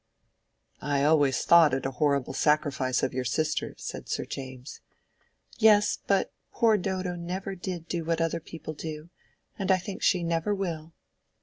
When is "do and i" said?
8.73-9.77